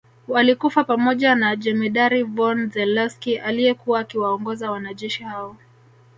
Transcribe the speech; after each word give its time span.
Walikufa 0.27 0.83
pamoja 0.83 1.35
na 1.35 1.55
Jemedari 1.55 2.23
von 2.23 2.69
Zelewski 2.69 3.37
aliyekuwa 3.37 3.99
akiwaongoza 3.99 4.71
wanajeshi 4.71 5.23
hao 5.23 5.57